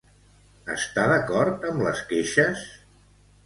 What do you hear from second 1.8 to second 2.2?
les